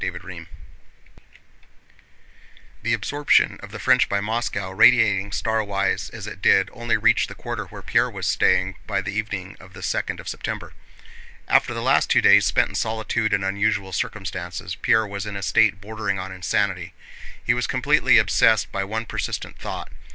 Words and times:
CHAPTER 0.03 0.17
XXVII 0.17 0.47
The 2.81 2.93
absorption 2.93 3.59
of 3.61 3.69
the 3.71 3.77
French 3.77 4.09
by 4.09 4.19
Moscow, 4.19 4.71
radiating 4.71 5.31
starwise 5.31 6.09
as 6.09 6.25
it 6.25 6.41
did, 6.41 6.71
only 6.73 6.97
reached 6.97 7.27
the 7.27 7.35
quarter 7.35 7.65
where 7.65 7.83
Pierre 7.83 8.09
was 8.09 8.25
staying 8.25 8.77
by 8.87 9.01
the 9.01 9.13
evening 9.13 9.55
of 9.59 9.73
the 9.73 9.83
second 9.83 10.19
of 10.19 10.27
September. 10.27 10.73
After 11.47 11.75
the 11.75 11.83
last 11.83 12.09
two 12.09 12.19
days 12.19 12.47
spent 12.47 12.69
in 12.69 12.73
solitude 12.73 13.31
and 13.31 13.45
unusual 13.45 13.93
circumstances, 13.93 14.73
Pierre 14.73 15.05
was 15.05 15.27
in 15.27 15.35
a 15.35 15.43
state 15.43 15.79
bordering 15.79 16.17
on 16.17 16.31
insanity. 16.31 16.95
He 17.45 17.53
was 17.53 17.67
completely 17.67 18.17
obsessed 18.17 18.71
by 18.71 18.83
one 18.83 19.05
persistent 19.05 19.59
thought. 19.59 19.91